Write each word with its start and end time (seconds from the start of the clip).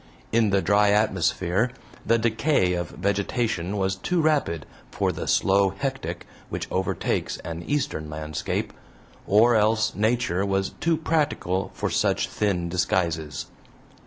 In 0.31 0.49
the 0.49 0.63
dry 0.63 0.89
atmosphere 0.89 1.69
the 2.03 2.17
decay 2.17 2.73
of 2.73 2.89
vegetation 2.89 3.77
was 3.77 3.95
too 3.97 4.19
rapid 4.19 4.65
for 4.89 5.11
the 5.11 5.27
slow 5.27 5.69
hectic 5.77 6.25
which 6.49 6.67
overtakes 6.71 7.37
an 7.45 7.61
Eastern 7.61 8.09
landscape, 8.09 8.73
or 9.27 9.55
else 9.55 9.93
Nature 9.93 10.43
was 10.43 10.71
too 10.71 10.97
practical 10.97 11.69
for 11.75 11.91
such 11.91 12.29
thin 12.29 12.67
disguises. 12.67 13.45